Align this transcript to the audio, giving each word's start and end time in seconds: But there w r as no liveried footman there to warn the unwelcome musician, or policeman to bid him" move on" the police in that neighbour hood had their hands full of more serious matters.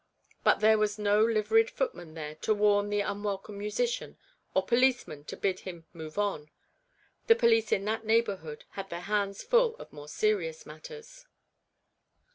But 0.43 0.61
there 0.61 0.71
w 0.71 0.79
r 0.79 0.83
as 0.85 0.97
no 0.97 1.23
liveried 1.23 1.69
footman 1.69 2.15
there 2.15 2.33
to 2.41 2.55
warn 2.55 2.89
the 2.89 3.01
unwelcome 3.01 3.59
musician, 3.59 4.17
or 4.55 4.65
policeman 4.65 5.25
to 5.25 5.37
bid 5.37 5.59
him" 5.59 5.85
move 5.93 6.17
on" 6.17 6.49
the 7.27 7.35
police 7.35 7.71
in 7.71 7.85
that 7.85 8.03
neighbour 8.03 8.37
hood 8.37 8.65
had 8.71 8.89
their 8.89 9.01
hands 9.01 9.43
full 9.43 9.75
of 9.75 9.93
more 9.93 10.07
serious 10.07 10.65
matters. 10.65 11.27